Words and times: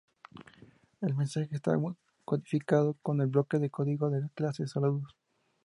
El 1.01 1.13
mensaje 1.13 1.49
está 1.53 1.77
codificado 2.25 2.97
en 3.05 3.21
el 3.21 3.27
bloque 3.27 3.59
de 3.59 3.69
código 3.69 4.09
de 4.09 4.21
la 4.21 4.29
clase 4.29 4.65
Saludos. 4.65 5.15